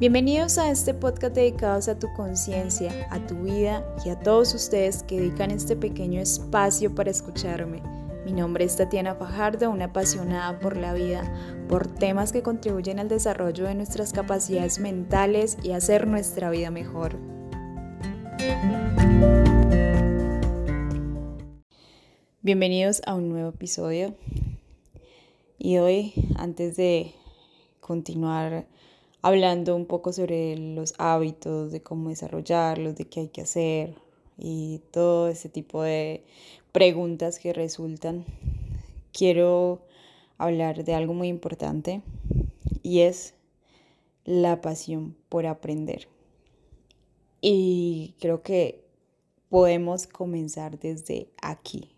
Bienvenidos 0.00 0.56
a 0.56 0.70
este 0.70 0.94
podcast 0.94 1.34
dedicado 1.34 1.78
a 1.92 1.98
tu 1.98 2.10
conciencia, 2.14 3.06
a 3.10 3.26
tu 3.26 3.42
vida 3.42 3.84
y 4.02 4.08
a 4.08 4.18
todos 4.18 4.54
ustedes 4.54 5.02
que 5.02 5.20
dedican 5.20 5.50
este 5.50 5.76
pequeño 5.76 6.22
espacio 6.22 6.94
para 6.94 7.10
escucharme. 7.10 7.82
Mi 8.24 8.32
nombre 8.32 8.64
es 8.64 8.76
Tatiana 8.76 9.14
Fajardo, 9.14 9.68
una 9.68 9.84
apasionada 9.84 10.58
por 10.58 10.78
la 10.78 10.94
vida, 10.94 11.30
por 11.68 11.86
temas 11.86 12.32
que 12.32 12.42
contribuyen 12.42 12.98
al 12.98 13.08
desarrollo 13.08 13.66
de 13.66 13.74
nuestras 13.74 14.14
capacidades 14.14 14.78
mentales 14.78 15.58
y 15.62 15.72
hacer 15.72 16.06
nuestra 16.06 16.48
vida 16.48 16.70
mejor. 16.70 17.18
Bienvenidos 22.40 23.02
a 23.04 23.14
un 23.16 23.28
nuevo 23.28 23.50
episodio. 23.50 24.14
Y 25.58 25.76
hoy, 25.76 26.14
antes 26.36 26.78
de 26.78 27.12
continuar 27.80 28.64
hablando 29.22 29.76
un 29.76 29.86
poco 29.86 30.12
sobre 30.12 30.56
los 30.56 30.94
hábitos, 30.98 31.72
de 31.72 31.82
cómo 31.82 32.08
desarrollarlos, 32.08 32.96
de 32.96 33.04
qué 33.06 33.20
hay 33.20 33.28
que 33.28 33.42
hacer 33.42 33.94
y 34.38 34.80
todo 34.90 35.28
ese 35.28 35.48
tipo 35.48 35.82
de 35.82 36.24
preguntas 36.72 37.38
que 37.38 37.52
resultan, 37.52 38.24
quiero 39.12 39.82
hablar 40.38 40.84
de 40.84 40.94
algo 40.94 41.12
muy 41.12 41.28
importante 41.28 42.02
y 42.82 43.00
es 43.00 43.34
la 44.24 44.60
pasión 44.60 45.16
por 45.28 45.46
aprender. 45.46 46.08
Y 47.42 48.14
creo 48.20 48.42
que 48.42 48.84
podemos 49.48 50.06
comenzar 50.06 50.78
desde 50.78 51.28
aquí, 51.42 51.90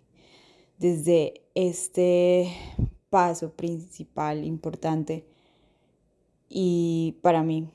desde 0.79 1.43
este 1.55 2.53
paso 3.11 3.53
principal 3.53 4.45
importante 4.45 5.25
y 6.55 7.17
para 7.23 7.43
mí 7.43 7.71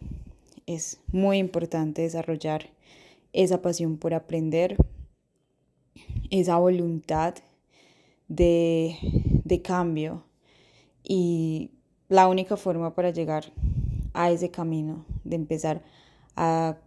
es 0.67 1.02
muy 1.11 1.39
importante 1.39 2.03
desarrollar 2.03 2.70
esa 3.34 3.59
pasión 3.64 3.97
por 3.97 4.14
aprender, 4.14 4.78
esa 6.30 6.58
voluntad 6.58 7.34
de, 8.28 8.95
de 9.44 9.61
cambio 9.64 10.23
y 11.03 11.72
la 12.08 12.28
única 12.28 12.56
forma 12.56 12.94
para 12.94 13.09
llegar 13.09 13.45
a 14.14 14.30
ese 14.30 14.52
camino, 14.52 15.06
de 15.23 15.38
empezar 15.38 15.81
a 16.36 16.78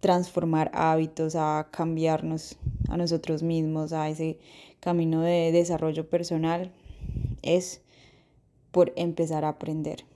transformar 0.00 0.70
hábitos, 0.74 1.36
a 1.36 1.68
cambiarnos 1.70 2.58
a 2.90 2.98
nosotros 2.98 3.42
mismos, 3.42 3.94
a 3.94 4.10
ese 4.10 4.38
camino 4.78 5.22
de 5.22 5.52
desarrollo 5.52 6.06
personal, 6.06 6.70
es 7.40 7.80
por 8.72 8.92
empezar 8.96 9.46
a 9.46 9.50
aprender 9.50 10.09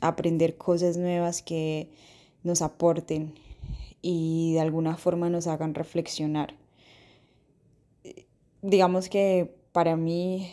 aprender 0.00 0.56
cosas 0.56 0.96
nuevas 0.96 1.42
que 1.42 1.90
nos 2.42 2.62
aporten 2.62 3.34
y 4.02 4.54
de 4.54 4.60
alguna 4.60 4.96
forma 4.96 5.30
nos 5.30 5.46
hagan 5.46 5.74
reflexionar. 5.74 6.54
Digamos 8.62 9.08
que 9.08 9.54
para 9.72 9.96
mí 9.96 10.50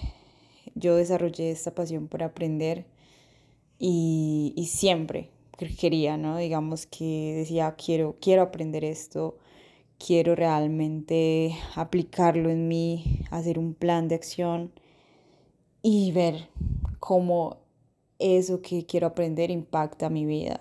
yo 0.76 0.96
desarrollé 0.96 1.52
esta 1.52 1.74
pasión 1.74 2.08
por 2.08 2.24
aprender 2.24 2.86
y, 3.80 4.54
y 4.56 4.66
siempre 4.66 5.30
quería, 5.80 6.18
¿no? 6.18 6.38
Digamos 6.38 6.86
que 6.86 7.34
decía, 7.38 7.76
quiero, 7.76 8.16
quiero 8.22 8.44
aprender 8.44 8.84
esto, 8.84 9.38
quiero 9.98 10.36
realmente 10.36 11.56
aplicarlo 11.76 12.50
en 12.50 12.68
mí, 12.68 13.24
hacer 13.32 13.58
un 13.58 13.74
plan 13.74 14.08
de 14.08 14.16
acción 14.16 14.72
y 15.82 16.12
ver 16.12 16.50
cómo 17.00 17.58
eso 18.20 18.62
que 18.62 18.86
quiero 18.86 19.08
aprender 19.08 19.52
impacta 19.52 20.10
mi 20.10 20.26
vida. 20.26 20.60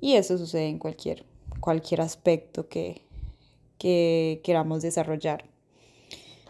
Y 0.00 0.14
eso 0.14 0.36
sucede 0.38 0.68
en 0.68 0.78
cualquier, 0.78 1.24
cualquier 1.60 2.00
aspecto 2.00 2.68
que, 2.68 3.02
que 3.78 4.40
queramos 4.44 4.82
desarrollar. 4.82 5.44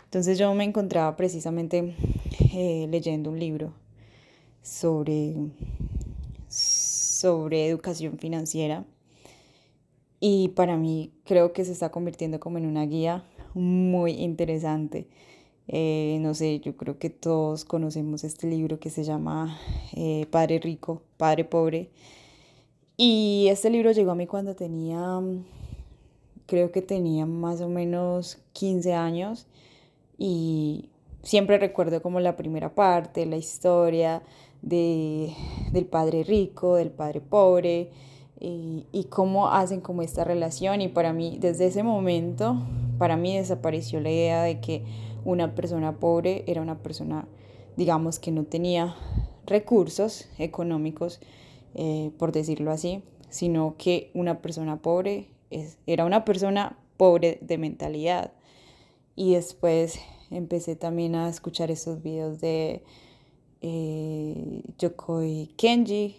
Entonces 0.05 0.39
yo 0.39 0.53
me 0.55 0.65
encontraba 0.65 1.17
precisamente 1.17 1.95
eh, 2.53 2.87
leyendo 2.89 3.31
un 3.31 3.39
libro 3.39 3.73
sobre, 4.63 5.35
sobre 6.49 7.67
educación 7.67 8.19
financiera 8.19 8.85
y 10.21 10.49
para 10.49 10.77
mí 10.77 11.13
creo 11.25 11.53
que 11.53 11.65
se 11.65 11.73
está 11.73 11.91
convirtiendo 11.91 12.41
como 12.41 12.59
en 12.59 12.67
una 12.67 12.87
guía 12.87 13.25
muy 13.55 14.13
interesante 14.13 15.09
eh, 15.67 16.19
no 16.21 16.35
sé, 16.35 16.61
yo 16.61 16.77
creo 16.77 16.99
que 16.99 17.11
todos 17.11 17.65
conocemos 17.65 18.25
este 18.25 18.47
libro 18.47 18.79
que 18.79 18.91
se 18.91 19.05
llama 19.05 19.59
eh, 19.95 20.27
Padre 20.31 20.59
Rico, 20.59 21.03
Padre 21.17 21.45
Pobre. 21.45 21.91
Y 22.97 23.47
este 23.51 23.71
libro 23.71 23.91
llegó 23.93 24.13
a 24.13 24.15
mí 24.15 24.27
cuando 24.27 24.55
tenía, 24.55 25.21
creo 26.47 26.71
que 26.71 26.83
tenía 26.83 27.27
más 27.27 27.61
o 27.61 27.69
menos 27.69 28.39
15 28.53 28.95
años 28.95 29.47
y 30.19 30.91
siempre 31.23 31.59
recuerdo 31.59 32.03
como 32.03 32.21
la 32.21 32.37
primera 32.37 32.75
parte, 32.75 33.27
la 33.27 33.37
historia 33.37 34.23
de, 34.63 35.33
del 35.73 35.87
padre 35.87 36.23
rico, 36.23 36.77
del 36.77 36.91
padre 36.91 37.21
pobre 37.21 37.91
y, 38.39 38.87
y 38.93 39.05
cómo 39.05 39.49
hacen 39.49 39.81
como 39.81 40.03
esta 40.03 40.23
relación. 40.23 40.81
Y 40.81 40.89
para 40.89 41.13
mí, 41.13 41.39
desde 41.41 41.67
ese 41.67 41.83
momento, 41.83 42.57
para 42.99 43.17
mí 43.17 43.37
desapareció 43.37 43.99
la 44.01 44.11
idea 44.11 44.43
de 44.43 44.61
que 44.61 44.85
una 45.25 45.55
persona 45.55 45.99
pobre 45.99 46.45
era 46.47 46.61
una 46.61 46.79
persona, 46.79 47.27
digamos, 47.77 48.19
que 48.19 48.31
no 48.31 48.45
tenía 48.45 48.95
recursos 49.47 50.29
económicos, 50.39 51.21
eh, 51.75 52.11
por 52.19 52.33
decirlo 52.33 52.71
así, 52.71 53.03
sino 53.29 53.77
que 53.79 54.11
una 54.15 54.41
persona 54.41 54.77
pobre 54.77 55.29
es, 55.51 55.79
era 55.87 56.05
una 56.05 56.25
persona 56.25 56.79
pobre 56.97 57.39
de 57.41 57.59
mentalidad. 57.59 58.33
Y 59.17 59.35
después 59.35 59.99
empecé 60.31 60.77
también 60.77 61.15
a 61.15 61.29
escuchar 61.29 61.71
esos 61.71 62.03
videos 62.03 62.41
de 62.41 62.83
eh, 63.61 64.63
Yokoi 64.79 65.51
Kenji, 65.57 66.17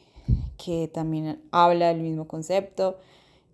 que 0.57 0.87
también 0.87 1.41
habla 1.51 1.89
del 1.89 2.01
mismo 2.01 2.27
concepto 2.27 2.97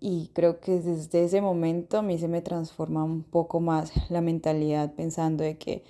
y 0.04 0.30
creo 0.32 0.58
que 0.58 0.80
desde 0.80 1.22
ese 1.22 1.40
momento 1.40 1.96
a 1.96 2.02
mí 2.02 2.18
se 2.18 2.26
me 2.26 2.42
transforma 2.42 3.04
un 3.04 3.22
poco 3.22 3.60
más 3.60 3.92
la 4.10 4.20
mentalidad 4.20 4.92
pensando 4.94 5.44
de 5.44 5.56
que 5.58 5.84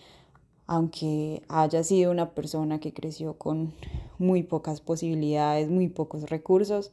aunque 0.67 1.43
haya 1.49 1.83
sido 1.83 2.11
una 2.11 2.35
persona 2.35 2.79
que 2.79 2.93
creció 2.93 3.39
con 3.39 3.73
muy 4.19 4.43
pocas 4.43 4.83
posibilidades, 4.83 5.71
muy 5.71 5.89
pocos 5.89 6.29
recursos, 6.29 6.93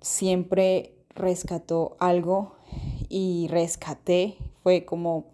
siempre 0.00 0.96
rescató 1.14 1.96
algo 2.00 2.56
y 3.08 3.46
rescaté, 3.48 4.38
fue 4.64 4.84
como 4.84 5.26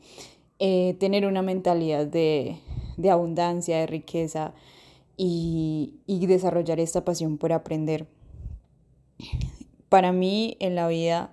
eh, 0.59 0.94
tener 1.00 1.25
una 1.25 1.41
mentalidad 1.41 2.06
de, 2.06 2.59
de 2.99 3.11
abundancia, 3.11 3.78
de 3.78 3.87
riqueza 3.87 4.53
y, 5.17 5.94
y 6.06 6.27
desarrollar 6.27 6.81
esta 6.81 7.03
pasión 7.03 7.38
por 7.38 7.55
aprender 7.55 8.06
para 9.88 10.12
mí 10.12 10.56
en 10.60 10.75
la 10.75 10.88
vida, 10.88 11.32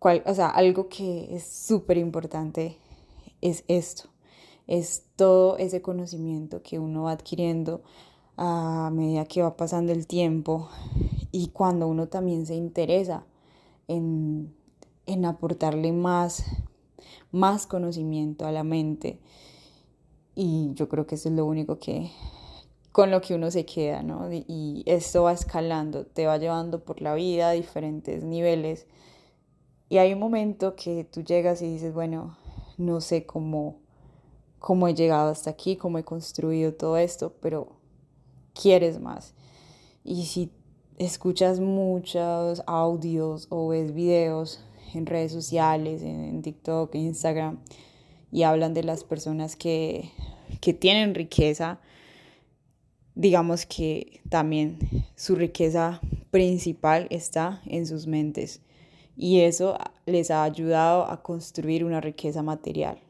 o 0.00 0.34
sea, 0.34 0.48
algo 0.48 0.88
que 0.88 1.34
es 1.34 1.44
súper 1.44 1.98
importante 1.98 2.78
es 3.40 3.64
esto, 3.68 4.08
es 4.66 5.04
todo 5.16 5.56
ese 5.58 5.82
conocimiento 5.82 6.62
que 6.62 6.78
uno 6.78 7.04
va 7.04 7.12
adquiriendo 7.12 7.82
a 8.36 8.90
medida 8.92 9.24
que 9.24 9.42
va 9.42 9.56
pasando 9.56 9.92
el 9.92 10.06
tiempo 10.06 10.68
y 11.32 11.48
cuando 11.48 11.88
uno 11.88 12.08
también 12.08 12.46
se 12.46 12.54
interesa 12.54 13.24
en, 13.88 14.54
en 15.06 15.24
aportarle 15.24 15.92
más, 15.92 16.44
más 17.32 17.66
conocimiento 17.66 18.46
a 18.46 18.52
la 18.52 18.62
mente. 18.62 19.18
Y 20.34 20.70
yo 20.74 20.88
creo 20.88 21.06
que 21.06 21.16
eso 21.16 21.28
es 21.28 21.34
lo 21.34 21.46
único 21.46 21.78
que, 21.78 22.12
con 22.98 23.12
lo 23.12 23.20
que 23.20 23.32
uno 23.32 23.48
se 23.52 23.64
queda, 23.64 24.02
¿no? 24.02 24.28
Y 24.32 24.82
esto 24.84 25.22
va 25.22 25.32
escalando, 25.32 26.04
te 26.04 26.26
va 26.26 26.36
llevando 26.36 26.82
por 26.82 27.00
la 27.00 27.14
vida 27.14 27.50
a 27.50 27.52
diferentes 27.52 28.24
niveles. 28.24 28.88
Y 29.88 29.98
hay 29.98 30.14
un 30.14 30.18
momento 30.18 30.74
que 30.74 31.04
tú 31.04 31.22
llegas 31.22 31.62
y 31.62 31.72
dices, 31.72 31.94
bueno, 31.94 32.36
no 32.76 33.00
sé 33.00 33.24
cómo, 33.24 33.76
cómo 34.58 34.88
he 34.88 34.94
llegado 34.94 35.30
hasta 35.30 35.50
aquí, 35.50 35.76
cómo 35.76 35.98
he 35.98 36.02
construido 36.02 36.74
todo 36.74 36.96
esto, 36.96 37.36
pero 37.40 37.76
quieres 38.52 38.98
más. 38.98 39.32
Y 40.02 40.24
si 40.24 40.50
escuchas 40.96 41.60
muchos 41.60 42.64
audios 42.66 43.46
o 43.50 43.68
ves 43.68 43.94
videos 43.94 44.60
en 44.92 45.06
redes 45.06 45.30
sociales, 45.30 46.02
en, 46.02 46.42
TikTok, 46.42 46.92
en 46.96 47.02
Instagram, 47.02 47.60
y 48.32 48.42
hablan 48.42 48.74
de 48.74 48.82
las 48.82 49.04
personas 49.04 49.54
que, 49.54 50.10
que 50.60 50.74
tienen 50.74 51.14
riqueza, 51.14 51.78
digamos 53.18 53.66
que 53.66 54.20
también 54.28 54.78
su 55.16 55.34
riqueza 55.34 56.00
principal 56.30 57.08
está 57.10 57.60
en 57.66 57.84
sus 57.84 58.06
mentes 58.06 58.62
y 59.16 59.40
eso 59.40 59.76
les 60.06 60.30
ha 60.30 60.44
ayudado 60.44 61.10
a 61.10 61.20
construir 61.20 61.84
una 61.84 62.00
riqueza 62.00 62.44
material. 62.44 63.00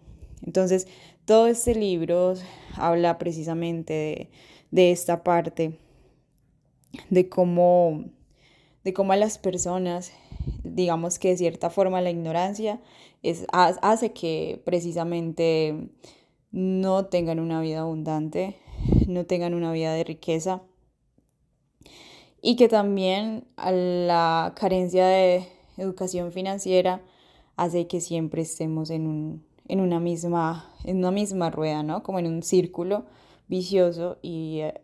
Entonces, 0.47 0.89
todo 1.27 1.47
este 1.47 1.75
libro 1.75 2.33
habla 2.75 3.19
precisamente 3.19 4.31
de, 4.71 4.91
esta 4.91 5.23
parte, 5.23 5.79
de 7.11 7.29
cómo 7.29 8.05
de 8.85 8.95
cómo 8.95 9.13
a 9.13 9.17
las 9.17 9.37
personas, 9.37 10.13
digamos 10.65 11.19
que 11.19 11.29
de 11.29 11.37
cierta 11.37 11.69
forma 11.69 12.01
la 12.01 12.09
ignorancia 12.09 12.81
es, 13.23 13.45
hace 13.53 14.15
que 14.15 14.63
precisamente 14.65 15.91
no 16.51 17.05
tengan 17.07 17.41
una 17.41 17.61
vida 17.61 17.81
abundante, 17.81 18.57
no 19.09 19.25
tengan 19.27 19.55
una 19.55 19.73
vida 19.73 19.93
de 19.95 20.05
riqueza 20.05 20.63
y 22.41 22.57
que 22.57 22.69
también 22.69 23.49
la 23.57 24.53
carencia 24.55 25.07
de 25.07 25.49
educación 25.77 26.31
financiera 26.31 27.01
hace 27.57 27.89
que 27.89 28.01
siempre 28.01 28.43
estemos 28.43 28.91
en, 28.91 29.07
un, 29.07 29.45
en, 29.67 29.81
una, 29.81 29.99
misma, 29.99 30.73
en 30.85 30.99
una 30.99 31.11
misma 31.11 31.51
rueda, 31.51 31.83
¿no? 31.83 32.03
Como 32.03 32.19
en 32.19 32.27
un 32.27 32.43
círculo 32.43 33.07
vicioso 33.49 34.19
y 34.23 34.61
eh, 34.61 34.75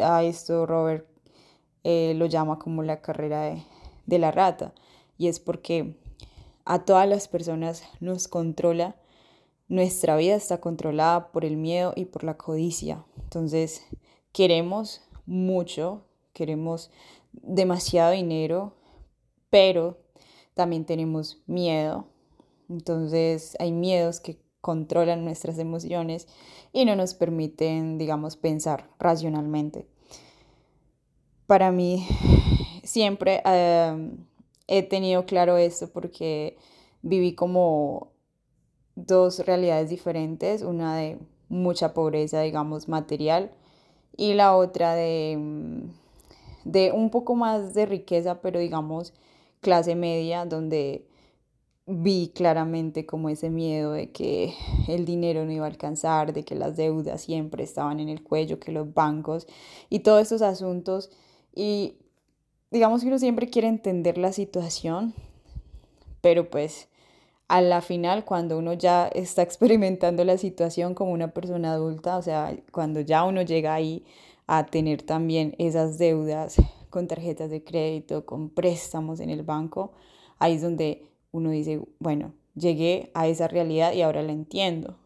a 0.00 0.22
esto 0.22 0.66
Robert 0.66 1.06
eh, 1.82 2.14
lo 2.16 2.26
llama 2.26 2.58
como 2.58 2.82
la 2.82 3.00
carrera 3.00 3.42
de, 3.42 3.62
de 4.06 4.18
la 4.18 4.30
rata 4.30 4.72
y 5.18 5.28
es 5.28 5.40
porque 5.40 5.96
a 6.64 6.84
todas 6.84 7.08
las 7.08 7.26
personas 7.26 7.82
nos 8.00 8.28
controla, 8.28 8.96
nuestra 9.72 10.16
vida 10.16 10.34
está 10.34 10.60
controlada 10.60 11.32
por 11.32 11.46
el 11.46 11.56
miedo 11.56 11.94
y 11.96 12.04
por 12.04 12.24
la 12.24 12.36
codicia. 12.36 13.06
Entonces, 13.22 13.86
queremos 14.30 15.00
mucho, 15.24 16.04
queremos 16.34 16.90
demasiado 17.32 18.12
dinero, 18.12 18.74
pero 19.48 19.96
también 20.52 20.84
tenemos 20.84 21.42
miedo. 21.46 22.06
Entonces, 22.68 23.56
hay 23.60 23.72
miedos 23.72 24.20
que 24.20 24.42
controlan 24.60 25.24
nuestras 25.24 25.58
emociones 25.58 26.28
y 26.74 26.84
no 26.84 26.94
nos 26.94 27.14
permiten, 27.14 27.96
digamos, 27.96 28.36
pensar 28.36 28.90
racionalmente. 28.98 29.86
Para 31.46 31.72
mí, 31.72 32.06
siempre 32.84 33.40
em, 33.46 34.18
he 34.66 34.82
tenido 34.82 35.24
claro 35.24 35.56
esto 35.56 35.90
porque 35.90 36.58
viví 37.00 37.34
como 37.34 38.11
dos 38.94 39.40
realidades 39.40 39.90
diferentes, 39.90 40.62
una 40.62 40.96
de 40.96 41.18
mucha 41.48 41.94
pobreza, 41.94 42.40
digamos, 42.42 42.88
material, 42.88 43.50
y 44.16 44.34
la 44.34 44.56
otra 44.56 44.94
de, 44.94 45.36
mm, 45.38 46.70
de 46.70 46.92
un 46.92 47.10
poco 47.10 47.34
más 47.34 47.74
de 47.74 47.86
riqueza, 47.86 48.40
pero 48.40 48.60
digamos, 48.60 49.14
clase 49.60 49.94
media, 49.94 50.44
donde 50.44 51.06
vi 51.86 52.30
claramente 52.34 53.06
como 53.06 53.28
ese 53.28 53.50
miedo 53.50 53.92
de 53.92 54.12
que 54.12 54.54
el 54.88 55.04
dinero 55.04 55.44
no 55.44 55.52
iba 55.52 55.64
a 55.66 55.68
alcanzar, 55.68 56.32
de 56.32 56.44
que 56.44 56.54
las 56.54 56.76
deudas 56.76 57.22
siempre 57.22 57.64
estaban 57.64 58.00
en 58.00 58.08
el 58.08 58.22
cuello, 58.22 58.60
que 58.60 58.72
los 58.72 58.92
bancos 58.94 59.46
y 59.90 60.00
todos 60.00 60.22
estos 60.22 60.42
asuntos. 60.42 61.10
Y 61.54 61.96
digamos 62.70 63.02
que 63.02 63.08
uno 63.08 63.18
siempre 63.18 63.48
quiere 63.50 63.68
entender 63.68 64.16
la 64.18 64.32
situación, 64.32 65.14
pero 66.20 66.50
pues 66.50 66.88
a 67.52 67.60
la 67.60 67.82
final, 67.82 68.24
cuando 68.24 68.56
uno 68.56 68.72
ya 68.72 69.08
está 69.08 69.42
experimentando 69.42 70.24
la 70.24 70.38
situación 70.38 70.94
como 70.94 71.12
una 71.12 71.34
persona 71.34 71.74
adulta, 71.74 72.16
o 72.16 72.22
sea, 72.22 72.56
cuando 72.72 73.00
ya 73.00 73.24
uno 73.24 73.42
llega 73.42 73.74
ahí 73.74 74.06
a 74.46 74.64
tener 74.64 75.02
también 75.02 75.54
esas 75.58 75.98
deudas 75.98 76.56
con 76.88 77.08
tarjetas 77.08 77.50
de 77.50 77.62
crédito, 77.62 78.24
con 78.24 78.48
préstamos 78.48 79.20
en 79.20 79.28
el 79.28 79.42
banco, 79.42 79.92
ahí 80.38 80.54
es 80.54 80.62
donde 80.62 81.10
uno 81.30 81.50
dice, 81.50 81.82
bueno, 81.98 82.32
llegué 82.54 83.10
a 83.12 83.28
esa 83.28 83.48
realidad 83.48 83.92
y 83.92 84.00
ahora 84.00 84.22
la 84.22 84.32
entiendo. 84.32 84.96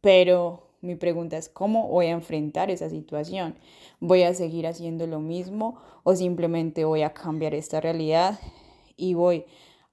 Pero 0.00 0.70
mi 0.80 0.94
pregunta 0.94 1.36
es, 1.36 1.48
¿cómo 1.48 1.88
voy 1.88 2.06
a 2.06 2.12
enfrentar 2.12 2.70
esa 2.70 2.88
situación? 2.90 3.56
¿Voy 3.98 4.22
a 4.22 4.34
seguir 4.34 4.68
haciendo 4.68 5.08
lo 5.08 5.18
mismo 5.18 5.80
o 6.04 6.14
simplemente 6.14 6.84
voy 6.84 7.02
a 7.02 7.12
cambiar 7.12 7.54
esta 7.54 7.80
realidad 7.80 8.38
y 8.96 9.14
voy 9.14 9.46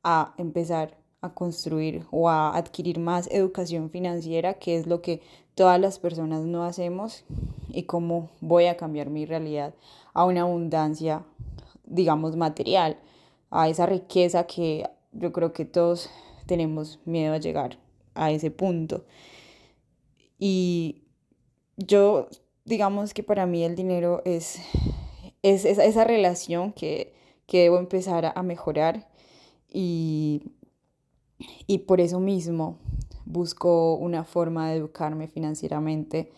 a 0.04 0.36
empezar 0.38 1.04
a 1.22 1.34
construir 1.34 2.06
o 2.12 2.30
a 2.30 2.56
adquirir 2.56 3.00
más 3.00 3.28
educación 3.32 3.90
financiera, 3.90 4.56
que 4.56 4.78
es 4.78 4.88
lo 4.88 5.02
que 5.02 5.22
todas 5.56 5.80
las 5.80 6.00
personas 6.00 6.42
no 6.44 6.64
hacemos, 6.64 7.24
y 7.76 7.84
cómo 7.84 8.30
voy 8.42 8.66
a 8.66 8.78
cambiar 8.78 9.10
mi 9.10 9.26
realidad 9.26 9.74
a 10.14 10.26
una 10.26 10.42
abundancia, 10.42 11.24
digamos, 11.84 12.36
material, 12.36 12.98
a 13.52 13.68
esa 13.70 13.86
riqueza 13.86 14.48
que 14.48 14.90
yo 15.12 15.32
creo 15.32 15.54
que 15.54 15.66
todos 15.66 16.10
tenemos 16.46 17.00
miedo 17.06 17.34
a 17.34 17.38
llegar 17.38 17.78
a 18.14 18.32
ese 18.32 18.50
punto. 18.50 19.06
Y 20.40 21.04
yo, 21.78 22.28
digamos 22.64 23.14
que 23.14 23.24
para 23.24 23.46
mí 23.46 23.64
el 23.64 23.76
dinero 23.76 24.22
es, 24.26 24.60
es, 25.44 25.66
esa 25.66 26.04
relación 26.04 26.72
que, 26.72 27.14
que 27.46 27.64
debo 27.64 27.78
empezar 27.78 28.32
a 28.34 28.44
mejorar 28.44 29.08
y 29.70 30.54
y 31.68 31.80
por 31.80 32.02
eso 32.02 32.20
mismo 32.20 32.78
busco 33.26 33.96
una 33.96 34.24
forma 34.24 34.70
de 34.70 34.78
educarme 34.78 35.28
financieramente, 35.28 36.32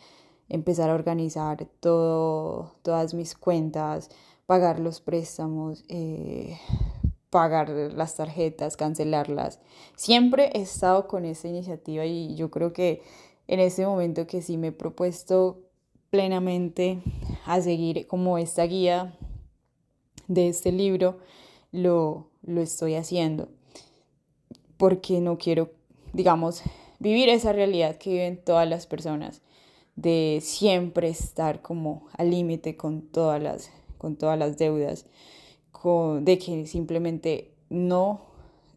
empezar 0.50 0.90
a 0.90 0.96
organizar 0.96 1.68
todo, 1.80 2.76
todas 2.82 3.14
mis 3.14 3.36
cuentas, 3.36 4.10
pagar 4.46 4.80
los 4.80 5.02
préstamos, 5.02 5.84
eh, 5.90 6.58
pagar 7.30 7.70
las 7.70 8.16
tarjetas, 8.16 8.78
cancelarlas. 8.78 9.60
Siempre 9.96 10.50
he 10.54 10.62
estado 10.62 11.08
con 11.08 11.26
esa 11.26 11.50
iniciativa 11.50 12.06
y 12.06 12.36
yo 12.36 12.50
creo 12.50 12.72
que 12.72 13.02
en 13.48 13.60
este 13.60 13.86
momento 13.86 14.28
que 14.28 14.42
sí 14.42 14.58
me 14.58 14.68
he 14.68 14.72
propuesto 14.72 15.60
plenamente 16.10 17.02
a 17.46 17.62
seguir 17.62 18.08
como 18.08 18.38
esta 18.38 18.64
guía 18.64 19.18
de 20.28 20.48
este 20.48 20.72
libro, 20.72 21.20
lo, 21.72 22.30
lo 22.42 22.62
estoy 22.62 22.96
haciendo 22.96 23.50
porque 24.78 25.20
no 25.20 25.38
quiero, 25.38 25.72
digamos, 26.14 26.64
vivir 27.00 27.30
esa 27.30 27.54
realidad 27.54 27.98
que 27.98 28.12
viven 28.12 28.38
todas 28.44 28.68
las 28.68 28.88
personas, 28.88 29.42
de 29.96 30.40
siempre 30.42 31.10
estar 31.10 31.62
como 31.62 32.08
al 32.18 32.30
límite 32.30 32.78
con 32.78 33.02
todas 33.02 33.42
las, 33.42 33.72
con 33.98 34.16
todas 34.16 34.38
las 34.38 34.58
deudas, 34.58 35.06
de 36.22 36.38
que 36.38 36.66
simplemente 36.66 37.52
no, 37.70 38.22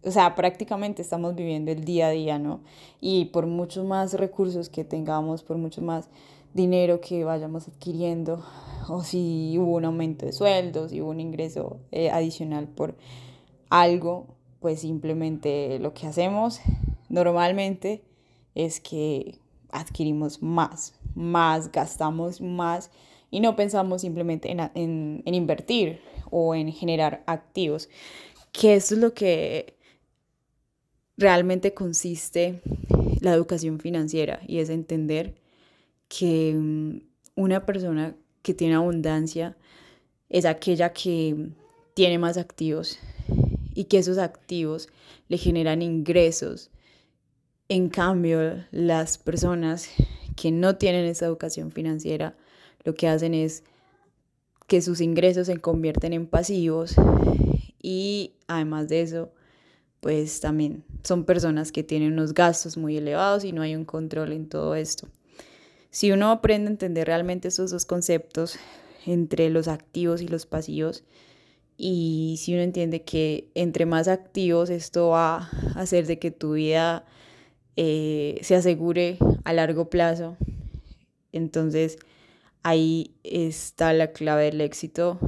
o 0.05 0.11
sea, 0.11 0.35
prácticamente 0.35 1.02
estamos 1.02 1.35
viviendo 1.35 1.73
el 1.73 1.85
día 1.85 2.08
a 2.08 2.11
día, 2.11 2.38
¿no? 2.38 2.61
Y 3.00 3.26
por 3.26 3.47
muchos 3.47 3.85
más 3.85 4.14
recursos 4.14 4.69
que 4.69 4.85
tengamos, 4.85 5.43
por 5.43 5.56
mucho 5.56 5.82
más 5.82 6.08
dinero 6.55 7.00
que 7.00 7.25
vayamos 7.25 7.69
adquiriendo, 7.69 8.44
o 8.88 9.02
si 9.02 9.56
hubo 9.58 9.76
un 9.76 9.85
aumento 9.85 10.26
de 10.26 10.32
sueldos, 10.32 10.90
si 10.90 11.00
hubo 11.00 11.11
un 11.11 11.21
ingreso 11.21 11.78
eh, 11.90 12.11
adicional 12.11 12.69
por 12.69 12.97
algo, 13.71 14.26
pues 14.61 14.81
simplemente 14.81 15.79
lo 15.79 15.95
que 15.95 16.07
hacemos 16.07 16.61
normalmente 17.09 18.02
es 18.55 18.81
que 18.81 19.38
adquirimos 19.71 20.43
más, 20.43 20.95
más, 21.14 21.73
gastamos 21.73 22.40
más 22.40 22.90
y 23.31 23.40
no 23.40 23.57
pensamos 23.57 24.02
simplemente 24.02 24.50
en, 24.50 25.23
invertir 25.25 26.00
o 26.31 26.55
en 26.55 26.73
generar 26.73 27.23
activos, 27.26 27.88
que 28.52 28.75
eso 28.75 28.95
es 28.95 29.00
lo 29.00 29.14
que 29.14 29.76
realmente 31.17 31.75
consiste 31.75 32.61
la 33.21 33.33
educación 33.33 33.79
financiera 33.79 34.40
y 34.47 34.59
es 34.59 34.71
entender 34.71 35.37
que 36.09 36.55
mm, 36.55 37.00
una 37.37 37.64
persona 37.67 38.17
que 38.43 38.55
tiene 38.55 38.75
abundancia 38.75 39.57
es 40.29 40.45
aquella 40.45 40.93
que 40.93 41.50
tiene 41.95 42.19
más 42.19 42.37
activos 42.37 42.99
y 43.74 43.84
que 43.84 43.98
esos 43.98 44.18
activos 44.18 44.88
le 45.28 45.38
generan 45.38 45.82
ingresos. 45.82 46.70
En 47.68 47.88
cambio, 47.88 48.64
las 48.70 49.18
personas 49.18 49.88
que 50.36 50.50
no 50.50 50.76
tienen 50.76 51.04
esa 51.04 51.26
educación 51.26 51.70
financiera 51.70 52.36
lo 52.84 52.94
que 52.94 53.08
hacen 53.08 53.34
es 53.34 53.62
que 54.66 54.82
sus 54.82 55.00
ingresos 55.00 55.46
se 55.46 55.56
convierten 55.58 56.12
en 56.12 56.26
pasivos 56.26 56.94
y 57.82 58.34
además 58.46 58.88
de 58.88 59.02
eso, 59.02 59.32
pues 60.00 60.40
también 60.40 60.84
son 61.02 61.24
personas 61.24 61.72
que 61.72 61.82
tienen 61.82 62.12
unos 62.12 62.34
gastos 62.34 62.76
muy 62.76 62.96
elevados 62.96 63.44
y 63.44 63.52
no 63.52 63.62
hay 63.62 63.74
un 63.74 63.84
control 63.84 64.32
en 64.32 64.48
todo 64.48 64.74
esto. 64.74 65.08
Si 65.90 66.12
uno 66.12 66.30
aprende 66.30 66.68
a 66.68 66.72
entender 66.72 67.08
realmente 67.08 67.48
esos 67.48 67.70
dos 67.70 67.84
conceptos 67.84 68.58
entre 69.06 69.50
los 69.50 69.66
activos 69.66 70.22
y 70.22 70.28
los 70.28 70.46
pasivos, 70.46 71.04
y 71.82 72.37
si 72.37 72.52
uno 72.52 72.62
entiende 72.62 73.04
que 73.04 73.50
entre 73.54 73.87
más 73.87 74.06
activos 74.06 74.68
esto 74.68 75.08
va 75.08 75.49
a 75.75 75.80
hacer 75.80 76.06
de 76.06 76.18
que 76.18 76.30
tu 76.30 76.52
vida 76.52 77.06
eh, 77.76 78.38
se 78.42 78.54
asegure 78.54 79.16
a 79.44 79.54
largo 79.54 79.88
plazo, 79.88 80.37
entonces 81.32 81.96
ahí 82.62 83.14
está 83.25 83.94
la 83.94 84.12
clave 84.12 84.44
del 84.44 84.60
éxito 84.60 85.18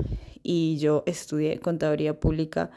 y 0.42 0.76
yo 0.76 1.04
estudié 1.06 1.58
contaduría 1.58 2.20
pública 2.20 2.70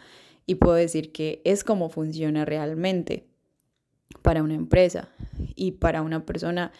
y 0.45 0.55
puedo 0.55 0.75
decir 0.75 1.11
que 1.11 1.41
es 1.43 1.65
como 1.65 1.89
funciona 1.89 2.45
realmente 2.45 3.25
para 4.21 4.41
una 4.41 4.55
empresa 4.55 5.09
y 5.53 5.71
para 5.71 6.01
una 6.01 6.25
persona 6.25 6.71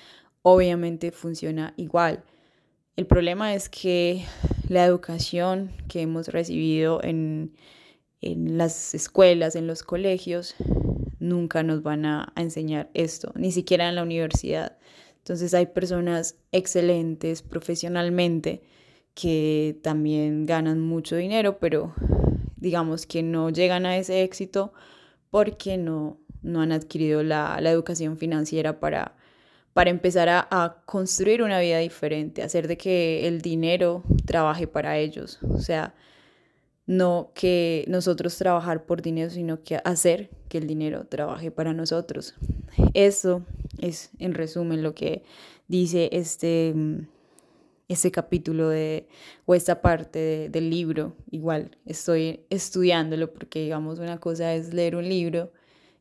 obviamente 0.44 1.12
funciona 1.12 1.74
igual. 1.76 2.24
El 2.96 3.06
problema 3.06 3.54
es 3.54 3.68
que 3.68 4.24
la 4.68 4.86
educación 4.86 5.72
que 5.88 6.02
hemos 6.02 6.30
recibido 6.30 7.04
en, 7.04 7.54
en 8.22 8.58
las 8.58 8.96
escuelas, 8.96 9.56
en 9.56 9.68
los 9.68 9.84
colegios, 9.84 10.56
nunca 11.20 11.64
nos 11.64 11.84
van 11.84 12.06
a, 12.06 12.34
enseñar 12.36 12.90
esto, 12.94 13.32
ni 13.36 13.52
siquiera 13.52 13.90
en 13.90 13.96
la 13.96 14.04
universidad. 14.04 14.78
Entonces 15.18 15.54
hay 15.54 15.68
personas 15.68 16.38
excelentes 16.52 17.42
profesionalmente 17.42 18.64
que 19.14 19.80
también 19.82 20.46
ganan 20.46 20.82
mucho 20.82 21.16
dinero, 21.16 21.58
pero 21.60 21.94
digamos 22.58 23.06
que 23.06 23.24
no 23.24 23.50
llegan 23.50 23.86
a 23.86 23.98
ese 23.98 24.24
éxito 24.24 24.74
porque 25.30 25.78
no, 25.78 26.20
no 26.42 26.62
han 26.62 26.72
adquirido 26.72 27.24
la, 27.24 27.58
educación 27.62 28.18
financiera 28.18 28.80
para, 28.80 29.16
para 29.76 29.90
empezar 29.90 30.30
a, 30.30 30.78
construir 30.86 31.44
una 31.44 31.60
vida 31.60 31.80
diferente, 31.80 32.42
hacer 32.42 32.66
de 32.70 32.78
que 32.78 33.28
el 33.28 33.42
dinero 33.42 34.04
trabaje 34.24 34.68
para 34.68 34.98
ellos. 34.98 35.38
O 35.50 35.60
sea, 35.60 35.94
no 36.86 37.32
que 37.36 37.84
nosotros 37.90 38.38
trabajar 38.38 38.86
por 38.86 39.02
dinero, 39.02 39.30
sino 39.30 39.64
que 39.64 39.82
hacer 39.84 40.30
que 40.48 40.60
el 40.60 40.68
dinero 40.68 41.08
trabaje 41.08 41.52
para 41.52 41.74
nosotros. 41.74 42.36
Eso 42.94 43.44
es 43.82 44.12
en 44.18 44.34
resumen 44.34 44.82
lo 44.82 44.96
que 44.96 45.24
dice 45.68 46.08
este, 46.14 46.74
este 47.90 48.12
capítulo 48.12 48.70
de, 48.70 49.10
o 49.46 49.56
esta 49.56 49.82
parte 49.82 50.48
del 50.48 50.70
libro. 50.70 51.18
Igual 51.32 51.78
estoy 51.86 52.46
estudiándolo 52.50 53.34
porque 53.34 53.64
digamos 53.64 54.00
una 54.00 54.22
cosa 54.22 54.54
es 54.54 54.74
leer 54.74 54.96
un 54.96 55.10
libro 55.10 55.52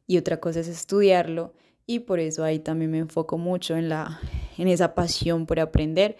y 0.06 0.16
otra 0.16 0.38
cosa 0.38 0.60
es 0.60 0.68
estudiarlo 0.68 1.52
y 1.86 2.00
por 2.00 2.20
eso 2.20 2.44
ahí 2.44 2.58
también 2.58 2.90
me 2.90 2.98
enfoco 2.98 3.38
mucho 3.38 3.76
en, 3.76 3.88
la, 3.88 4.20
en 4.56 4.68
esa 4.68 4.94
pasión 4.94 5.46
por 5.46 5.60
aprender 5.60 6.16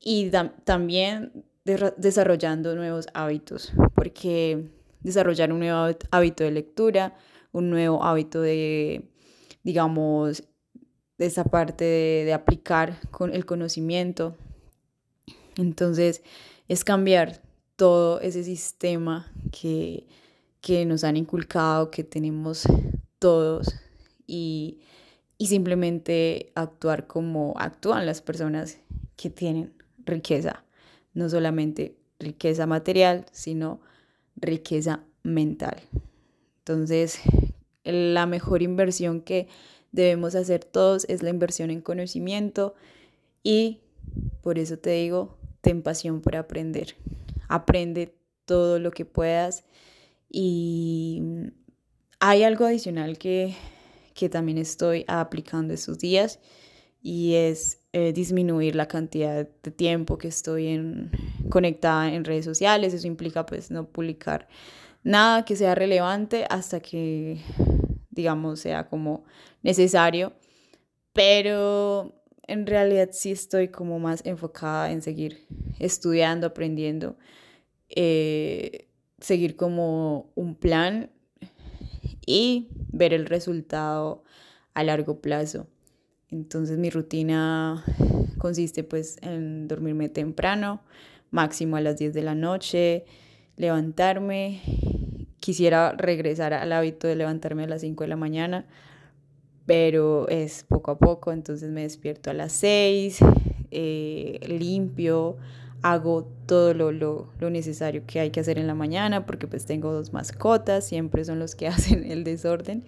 y 0.00 0.30
también 0.64 1.44
desarrollando 1.64 2.74
nuevos 2.74 3.06
hábitos, 3.14 3.72
porque 3.94 4.68
desarrollar 5.00 5.52
un 5.52 5.60
nuevo 5.60 5.96
hábito 6.10 6.44
de 6.44 6.50
lectura, 6.50 7.16
un 7.52 7.70
nuevo 7.70 8.02
hábito 8.02 8.40
de, 8.42 9.08
digamos, 9.62 10.44
de 11.16 11.26
esa 11.26 11.44
parte 11.44 11.84
de, 11.84 12.32
aplicar 12.34 12.98
con 13.10 13.32
el 13.32 13.46
conocimiento. 13.46 14.36
Entonces, 15.56 16.22
es 16.68 16.84
cambiar 16.84 17.40
todo 17.76 18.20
ese 18.20 18.42
sistema 18.44 19.32
que, 19.52 20.06
que 20.60 20.84
nos 20.84 21.04
han 21.04 21.16
inculcado, 21.16 21.90
que 21.90 22.02
tenemos 22.02 22.64
todos, 23.18 23.74
y, 24.26 24.80
y 25.38 25.46
simplemente 25.46 26.52
actuar 26.54 27.06
como 27.06 27.54
actúan 27.58 28.06
las 28.06 28.20
personas 28.22 28.78
que 29.16 29.30
tienen 29.30 29.72
riqueza 30.04 30.64
no 31.14 31.28
solamente 31.28 31.96
riqueza 32.18 32.66
material, 32.66 33.24
sino 33.32 33.80
riqueza 34.36 35.04
mental. 35.22 35.80
Entonces, 36.58 37.20
la 37.84 38.26
mejor 38.26 38.62
inversión 38.62 39.20
que 39.20 39.48
debemos 39.92 40.34
hacer 40.34 40.64
todos 40.64 41.06
es 41.08 41.22
la 41.22 41.30
inversión 41.30 41.70
en 41.70 41.80
conocimiento 41.80 42.74
y 43.42 43.80
por 44.42 44.58
eso 44.58 44.78
te 44.78 44.90
digo, 44.90 45.38
ten 45.60 45.82
pasión 45.82 46.20
por 46.20 46.36
aprender. 46.36 46.96
Aprende 47.48 48.14
todo 48.44 48.78
lo 48.78 48.90
que 48.90 49.04
puedas 49.04 49.64
y 50.28 51.22
hay 52.18 52.42
algo 52.42 52.66
adicional 52.66 53.18
que, 53.18 53.54
que 54.14 54.28
también 54.28 54.58
estoy 54.58 55.04
aplicando 55.08 55.74
estos 55.74 55.98
días 55.98 56.40
y 57.02 57.34
es 57.34 57.80
eh, 57.92 58.12
disminuir 58.12 58.74
la 58.76 58.88
cantidad 58.88 59.46
de 59.46 59.70
tiempo 59.70 60.16
que 60.16 60.28
estoy 60.28 60.68
en, 60.68 61.10
conectada 61.50 62.12
en 62.12 62.24
redes 62.24 62.44
sociales. 62.46 62.94
Eso 62.94 63.06
implica 63.06 63.44
pues 63.44 63.70
no 63.70 63.86
publicar 63.86 64.48
nada 65.02 65.44
que 65.44 65.54
sea 65.54 65.74
relevante 65.74 66.46
hasta 66.48 66.80
que, 66.80 67.40
digamos, 68.10 68.60
sea 68.60 68.88
como 68.88 69.24
necesario. 69.62 70.32
Pero 71.12 72.24
en 72.46 72.66
realidad 72.66 73.10
sí 73.12 73.32
estoy 73.32 73.68
como 73.68 73.98
más 73.98 74.24
enfocada 74.24 74.90
en 74.90 75.02
seguir 75.02 75.46
estudiando, 75.78 76.46
aprendiendo, 76.46 77.16
eh, 77.90 78.88
seguir 79.20 79.56
como 79.56 80.32
un 80.34 80.54
plan 80.54 81.10
y 82.26 82.68
ver 82.92 83.12
el 83.12 83.26
resultado 83.26 84.22
a 84.74 84.84
largo 84.84 85.20
plazo. 85.20 85.66
Entonces 86.30 86.78
mi 86.78 86.90
rutina 86.90 87.84
consiste 88.38 88.84
pues 88.84 89.18
en 89.22 89.68
dormirme 89.68 90.08
temprano, 90.08 90.82
máximo 91.30 91.76
a 91.76 91.80
las 91.80 91.96
10 91.98 92.12
de 92.12 92.22
la 92.22 92.34
noche, 92.34 93.04
levantarme. 93.56 94.60
Quisiera 95.40 95.92
regresar 95.92 96.54
al 96.54 96.72
hábito 96.72 97.06
de 97.06 97.16
levantarme 97.16 97.64
a 97.64 97.68
las 97.68 97.82
5 97.82 98.04
de 98.04 98.08
la 98.08 98.16
mañana, 98.16 98.66
pero 99.66 100.28
es 100.28 100.64
poco 100.64 100.90
a 100.90 100.98
poco, 100.98 101.32
entonces 101.32 101.70
me 101.70 101.82
despierto 101.82 102.30
a 102.30 102.34
las 102.34 102.52
6, 102.52 103.18
eh, 103.70 104.40
limpio, 104.48 105.36
hago 105.84 106.24
todo 106.46 106.74
lo, 106.74 106.92
lo, 106.92 107.28
lo, 107.38 107.50
necesario 107.50 108.04
que 108.06 108.18
hay 108.18 108.30
que 108.30 108.40
hacer 108.40 108.58
en 108.58 108.66
la 108.66 108.74
mañana, 108.74 109.26
porque 109.26 109.46
pues 109.46 109.66
tengo 109.66 109.92
dos 109.92 110.12
mascotas, 110.12 110.86
siempre 110.86 111.24
son 111.24 111.38
los 111.38 111.54
que 111.54 111.68
hacen 111.68 112.10
el 112.10 112.24
desorden. 112.24 112.84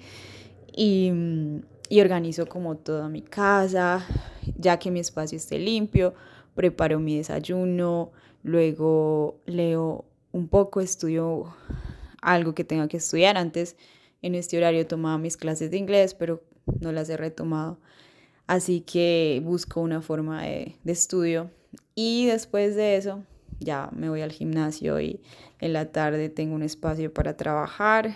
Y 0.75 1.11
mm, 1.13 1.61
y 1.89 2.01
organizo 2.01 2.47
como 2.47 2.77
toda 2.77 3.09
mi 3.09 3.23
casa, 3.23 4.05
ya 4.57 4.79
que 4.79 4.91
mi 4.91 5.01
espacio 5.01 5.37
esté 5.37 5.59
limpio, 5.59 6.15
preparo 6.55 6.99
mi 6.99 7.17
desayuno, 7.17 8.13
luego 8.43 9.41
leo 9.47 10.05
un 10.33 10.49
poco, 10.49 10.81
estudio 10.81 11.55
algo 12.21 12.55
que 12.55 12.65
tenga 12.65 12.89
que 12.89 12.97
estudiar. 12.97 13.37
Antes 13.37 13.77
en 14.23 14.35
este 14.35 14.57
horario 14.57 14.87
tomaba 14.87 15.19
mis 15.19 15.37
clases 15.37 15.71
de 15.71 15.79
inglés, 15.79 16.15
pero 16.15 16.43
no 16.81 16.93
las 16.93 17.09
he 17.09 17.17
retomado. 17.17 17.79
Así 18.47 18.81
que 18.81 19.41
busco 19.45 19.81
una 19.81 20.03
forma 20.03 20.43
de, 20.43 20.77
de 20.83 20.93
estudio 20.93 21.51
y 21.95 22.27
después 22.27 22.75
de 22.77 22.97
eso 22.97 23.25
ya 23.61 23.91
me 23.93 24.09
voy 24.09 24.21
al 24.21 24.33
gimnasio 24.33 25.01
y 25.01 25.21
en 25.61 25.73
la 25.73 25.91
tarde 25.93 26.29
tengo 26.29 26.55
un 26.55 26.63
espacio 26.63 27.13
para 27.13 27.37
trabajar, 27.37 28.15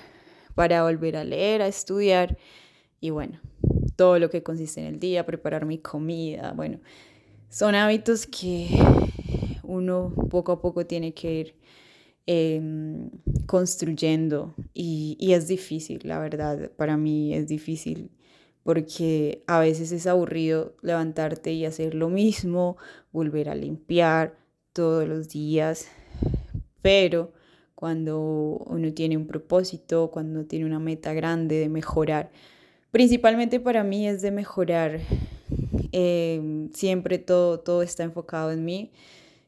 para 0.55 0.83
volver 0.83 1.17
a 1.17 1.25
leer, 1.25 1.63
a 1.63 1.67
estudiar. 1.67 2.37
Y 3.01 3.11
bueno, 3.11 3.41
todo 3.97 4.19
lo 4.19 4.31
que 4.31 4.43
consiste 4.43 4.81
en 4.81 4.87
el 4.87 5.01
día, 5.01 5.25
preparar 5.25 5.65
mi 5.65 5.79
comida, 5.79 6.53
bueno, 6.55 6.79
son 7.49 7.75
hábitos 7.75 8.27
que 8.27 8.69
uno 9.63 10.13
poco 10.29 10.53
a 10.53 10.61
poco 10.61 10.87
tiene 10.87 11.15
que 11.15 11.33
ir 11.33 11.55
em, 12.27 13.11
construyendo 13.47 14.55
y, 14.75 15.17
y 15.19 15.33
es 15.33 15.49
difícil, 15.49 16.01
la 16.05 16.19
verdad, 16.19 16.71
para 16.77 16.97
mí 16.97 17.35
es 17.35 17.49
difícil 17.49 18.11
porque 18.71 19.43
a 19.49 19.59
veces 19.59 19.91
es 19.91 20.07
aburrido 20.07 20.77
levantarte 20.81 21.51
y 21.51 21.65
hacer 21.65 21.97
lo 21.97 22.09
mismo, 22.09 22.77
volver 23.11 23.49
a 23.49 23.57
limpiar 23.57 24.39
todos 24.73 25.09
los 25.09 25.29
días, 25.29 25.89
pero 26.81 27.33
cuando 27.75 28.21
uno 28.21 28.95
tiene 28.95 29.17
un 29.17 29.27
propósito, 29.27 30.13
cuando 30.13 30.45
tiene 30.45 30.67
una 30.67 30.79
meta 30.79 31.13
grande 31.15 31.57
de 31.57 31.69
mejorar, 31.69 32.31
Principalmente 32.93 33.61
para 33.61 33.85
mí 33.85 34.09
es 34.09 34.23
de 34.23 34.31
mejorar. 34.31 35.01
Em, 35.93 36.71
siempre 36.73 37.19
todo, 37.19 37.59
todo 37.59 37.83
está 37.83 38.05
enfocado 38.05 38.53
en 38.53 38.65
mí, 38.65 38.93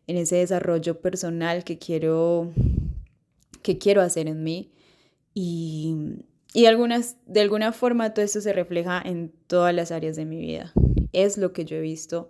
en 0.09 0.17
ese 0.17 0.37
desarrollo 0.37 1.01
personal 1.01 1.63
que 1.65 1.79
quiero, 1.79 2.53
que 3.63 3.79
quiero 3.79 4.01
hacer 4.01 4.27
en 4.27 4.43
mí. 4.43 4.73
Y, 5.35 6.25
y 6.55 6.67
algunas, 6.67 7.17
de 7.27 7.41
alguna 7.41 7.73
forma 7.73 8.13
todo 8.13 8.25
esto 8.25 8.41
se 8.41 8.53
refleja 8.53 9.01
en 9.05 9.33
todas 9.47 9.75
las 9.75 9.91
áreas 9.91 10.17
de 10.17 10.25
mi 10.25 10.39
vida. 10.39 10.73
Es 11.13 11.39
lo 11.39 11.53
que 11.53 11.65
yo 11.65 11.77
he 11.77 11.81
visto 11.81 12.29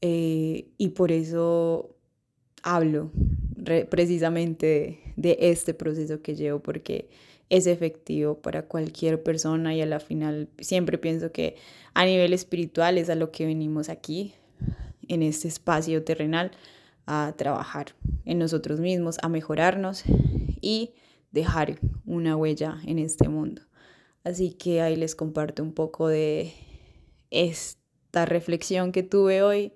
eh, 0.00 0.68
y 0.78 0.90
por 0.90 1.12
eso 1.12 1.96
hablo 2.62 3.10
precisamente 3.88 5.00
de 5.16 5.38
este 5.40 5.74
proceso 5.74 6.20
que 6.20 6.34
llevo, 6.34 6.60
porque 6.60 7.08
es 7.50 7.66
efectivo 7.66 8.38
para 8.40 8.62
cualquier 8.62 9.22
persona 9.22 9.74
y 9.74 9.80
a 9.80 9.86
la 9.86 10.00
final 10.00 10.48
siempre 10.58 10.98
pienso 10.98 11.32
que 11.32 11.56
a 11.94 12.04
nivel 12.04 12.32
espiritual 12.32 12.98
es 12.98 13.10
a 13.10 13.14
lo 13.14 13.30
que 13.30 13.46
venimos 13.46 13.88
aquí, 13.88 14.34
en 15.08 15.22
este 15.22 15.48
espacio 15.48 16.02
terrenal, 16.02 16.50
a 17.06 17.34
trabajar 17.36 17.94
en 18.24 18.38
nosotros 18.38 18.80
mismos, 18.80 19.18
a 19.22 19.28
mejorarnos 19.28 20.04
y 20.60 20.94
dejar 21.34 21.80
una 22.06 22.36
huella 22.36 22.78
en 22.86 23.00
este 23.00 23.28
mundo. 23.28 23.62
Así 24.22 24.52
que 24.52 24.80
ahí 24.80 24.96
les 24.96 25.16
comparto 25.16 25.62
un 25.62 25.72
poco 25.72 26.08
de 26.08 26.54
esta 27.30 28.24
reflexión 28.24 28.92
que 28.92 29.02
tuve 29.02 29.42
hoy 29.42 29.72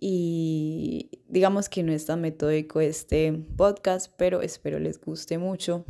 y 0.00 1.10
digamos 1.28 1.68
que 1.68 1.82
no 1.82 1.92
es 1.92 2.06
tan 2.06 2.22
metódico 2.22 2.80
este 2.80 3.32
podcast, 3.56 4.10
pero 4.16 4.40
espero 4.40 4.78
les 4.78 4.98
guste 4.98 5.36
mucho 5.36 5.84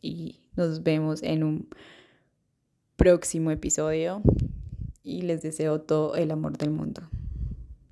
y 0.00 0.40
nos 0.56 0.82
vemos 0.82 1.22
en 1.22 1.44
un 1.44 1.68
próximo 2.96 3.50
episodio 3.50 4.22
y 5.02 5.22
les 5.22 5.42
deseo 5.42 5.82
todo 5.82 6.16
el 6.16 6.30
amor 6.30 6.56
del 6.56 6.70
mundo. 6.70 7.02